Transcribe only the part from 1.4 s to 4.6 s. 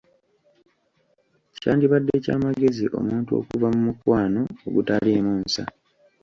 Kyandibadde kya magezi omuntu okuva mu mukwano